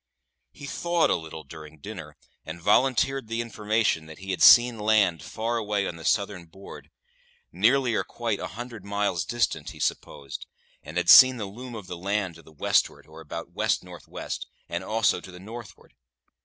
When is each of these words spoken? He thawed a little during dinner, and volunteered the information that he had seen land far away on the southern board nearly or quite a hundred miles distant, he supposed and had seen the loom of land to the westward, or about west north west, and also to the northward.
He 0.51 0.65
thawed 0.65 1.11
a 1.11 1.15
little 1.15 1.43
during 1.43 1.77
dinner, 1.77 2.17
and 2.43 2.59
volunteered 2.59 3.27
the 3.27 3.39
information 3.39 4.07
that 4.07 4.17
he 4.17 4.31
had 4.31 4.41
seen 4.41 4.79
land 4.79 5.21
far 5.21 5.57
away 5.57 5.85
on 5.87 5.97
the 5.97 6.03
southern 6.03 6.47
board 6.47 6.89
nearly 7.51 7.93
or 7.93 8.03
quite 8.03 8.39
a 8.39 8.47
hundred 8.47 8.83
miles 8.83 9.25
distant, 9.25 9.69
he 9.69 9.79
supposed 9.79 10.47
and 10.81 10.97
had 10.97 11.07
seen 11.11 11.37
the 11.37 11.45
loom 11.45 11.75
of 11.75 11.87
land 11.87 12.33
to 12.33 12.41
the 12.41 12.51
westward, 12.51 13.05
or 13.05 13.21
about 13.21 13.51
west 13.51 13.83
north 13.83 14.07
west, 14.07 14.47
and 14.67 14.83
also 14.83 15.21
to 15.21 15.29
the 15.31 15.39
northward. 15.39 15.93